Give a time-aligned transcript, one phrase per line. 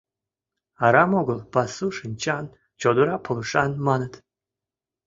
[0.85, 2.45] Арам огыл «пасу шинчан,
[2.81, 4.13] чодыра пылышан» маныт.